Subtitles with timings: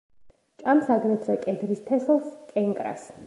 [0.61, 3.09] ჭამს აგრეთვე კედრის თესლს, კენკრას.